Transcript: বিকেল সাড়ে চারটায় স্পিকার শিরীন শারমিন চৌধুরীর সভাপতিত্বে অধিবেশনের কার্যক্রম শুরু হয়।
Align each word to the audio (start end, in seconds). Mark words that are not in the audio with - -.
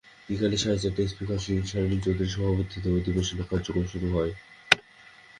বিকেল 0.27 0.53
সাড়ে 0.61 0.79
চারটায় 0.83 1.09
স্পিকার 1.11 1.39
শিরীন 1.43 1.65
শারমিন 1.71 1.99
চৌধুরীর 2.03 2.33
সভাপতিত্বে 2.35 2.89
অধিবেশনের 2.99 3.49
কার্যক্রম 3.51 3.85
শুরু 3.93 4.07
হয়। 4.15 4.31